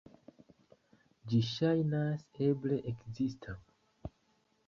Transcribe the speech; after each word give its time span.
Ĝi 1.33 1.41
ŝajnas 1.49 2.25
eble 2.47 2.79
ekzista. 2.93 3.57